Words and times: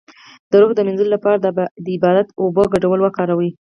د 0.49 0.51
روح 0.61 0.71
د 0.75 0.79
مینځلو 0.87 1.13
لپاره 1.15 1.37
د 1.39 1.47
عبادت 1.95 2.27
او 2.33 2.41
اوبو 2.45 2.63
ګډول 2.73 2.99
وکاروئ 3.01 3.51